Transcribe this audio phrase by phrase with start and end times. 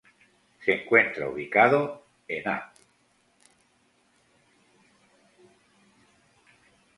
[0.65, 2.63] Se encuentra ubicado en Av.